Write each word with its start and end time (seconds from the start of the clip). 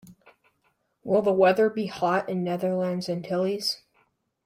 Will 1.03 1.21
the 1.21 1.31
weather 1.31 1.69
be 1.69 1.85
hot 1.85 2.27
in 2.27 2.43
Netherlands 2.43 3.07
Antilles? 3.07 3.83